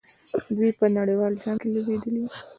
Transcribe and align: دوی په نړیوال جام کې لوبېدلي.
دوی 0.57 0.71
په 0.79 0.85
نړیوال 0.97 1.33
جام 1.43 1.55
کې 1.61 1.67
لوبېدلي. 1.73 2.23